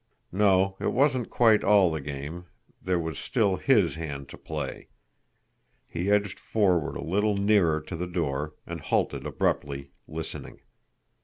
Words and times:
No, 0.31 0.77
it 0.79 0.93
wasn't 0.93 1.29
quite 1.29 1.63
all 1.63 1.91
the 1.91 2.01
game 2.01 2.45
there 2.81 2.97
was 2.97 3.19
still 3.19 3.57
HIS 3.57 3.93
hand 3.93 4.29
to 4.29 4.37
play! 4.39 4.89
He 5.85 6.09
edged 6.09 6.39
forward 6.39 6.95
a 6.95 7.03
little 7.03 7.37
nearer 7.37 7.79
to 7.81 7.95
the 7.95 8.07
door 8.07 8.55
and 8.65 8.81
halted 8.81 9.27
abruptly, 9.27 9.91
listening. 10.07 10.61